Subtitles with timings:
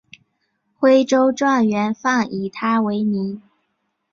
[0.79, 3.39] 徽州状元饭以他为名。